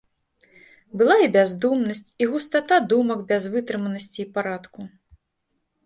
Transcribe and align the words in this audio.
Была 1.01 1.17
і 1.23 1.27
бяздумнасць, 1.35 2.03
і 2.23 2.29
густата 2.33 2.81
думак 2.95 3.19
без 3.31 3.43
вытрыманасці 3.55 4.19
і 4.29 4.31
парадку. 4.39 4.93